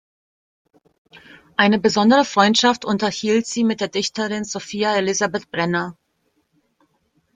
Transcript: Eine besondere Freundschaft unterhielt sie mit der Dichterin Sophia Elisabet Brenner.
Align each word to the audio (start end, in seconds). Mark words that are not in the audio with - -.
Eine 1.57 1.77
besondere 1.77 2.25
Freundschaft 2.25 2.85
unterhielt 2.85 3.45
sie 3.45 3.63
mit 3.63 3.81
der 3.81 3.87
Dichterin 3.87 4.45
Sophia 4.45 4.95
Elisabet 4.95 5.51
Brenner. 5.51 5.95